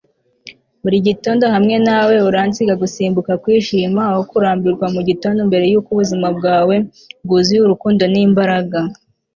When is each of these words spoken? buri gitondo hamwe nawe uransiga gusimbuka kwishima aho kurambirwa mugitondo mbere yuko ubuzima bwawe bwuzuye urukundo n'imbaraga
buri 0.83 0.97
gitondo 1.07 1.43
hamwe 1.53 1.75
nawe 1.87 2.15
uransiga 2.29 2.73
gusimbuka 2.81 3.31
kwishima 3.43 4.01
aho 4.11 4.21
kurambirwa 4.29 4.85
mugitondo 4.95 5.39
mbere 5.49 5.63
yuko 5.71 5.89
ubuzima 5.91 6.27
bwawe 6.37 6.75
bwuzuye 7.23 7.59
urukundo 7.63 8.03
n'imbaraga 8.13 8.79